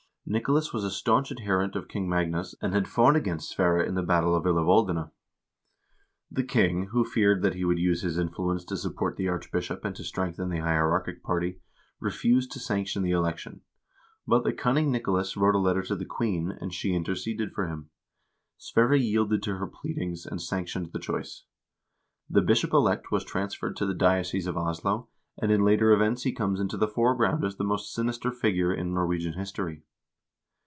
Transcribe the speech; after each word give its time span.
Nicolas 0.23 0.71
was 0.71 0.85
a 0.85 0.91
staunch 0.91 1.29
adherent 1.29 1.75
of 1.75 1.89
King 1.89 2.07
Magnus, 2.07 2.55
and 2.61 2.73
had 2.73 2.87
fought 2.87 3.17
against 3.17 3.49
Sverre 3.49 3.81
in 3.83 3.95
the 3.95 4.01
battle 4.01 4.33
of 4.33 4.45
Ilevoldene. 4.45 5.11
The 6.29 6.43
king, 6.43 6.85
who 6.91 7.03
feared 7.03 7.41
that 7.41 7.55
he 7.55 7.65
would 7.65 7.79
use 7.79 8.01
his 8.01 8.17
influence 8.17 8.63
to 8.65 8.77
support 8.77 9.17
the 9.17 9.27
arch 9.27 9.51
bishop 9.51 9.83
and 9.83 9.93
to 9.97 10.05
strengthen 10.05 10.47
the 10.47 10.59
hierarchic 10.59 11.21
party, 11.21 11.59
refused 11.99 12.49
to 12.53 12.59
sanction 12.61 13.03
the 13.03 13.11
election. 13.11 13.59
But 14.25 14.45
the 14.45 14.53
cunning 14.53 14.89
Nicolas 14.89 15.35
wrote 15.35 15.55
a 15.55 15.59
letter 15.59 15.81
to 15.81 15.97
the 15.97 16.05
queen, 16.05 16.49
and 16.49 16.73
she 16.73 16.93
interceded 16.93 17.51
for 17.51 17.67
him. 17.67 17.89
Sverre 18.57 18.95
yielded 18.95 19.43
to 19.43 19.57
her 19.57 19.67
pleadings, 19.67 20.25
and 20.25 20.41
sanctioned 20.41 20.93
the 20.93 20.99
choice. 20.99 21.43
The 22.29 22.41
bishop 22.41 22.71
elect 22.71 23.11
was 23.11 23.25
transferred 23.25 23.75
to 23.77 23.85
the 23.85 23.95
diocese 23.95 24.47
of 24.47 24.55
Oslo, 24.55 25.09
and 25.41 25.51
in 25.51 25.65
later 25.65 25.91
events 25.91 26.23
he 26.23 26.31
comes 26.31 26.61
into 26.61 26.77
the 26.77 26.87
foreground 26.87 27.43
as 27.43 27.57
the 27.57 27.65
most 27.65 27.93
sinister 27.93 28.31
figure 28.31 28.73
in 28.73 28.93
Norwegian 28.93 29.33
history. 29.33 29.83